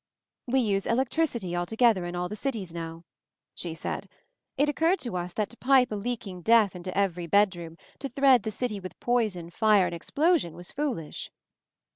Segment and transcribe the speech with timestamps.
[0.47, 3.03] "We use electricity altogether in all the cities now,"
[3.53, 4.09] she said.
[4.57, 8.41] "It occurred to us that to pipe a leaking death into every bedroom; to thread
[8.41, 11.29] the city with poison, fire and ex plosion, was foolish."